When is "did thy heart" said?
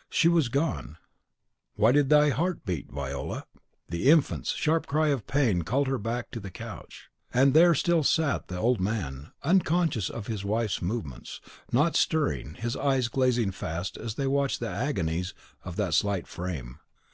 1.92-2.64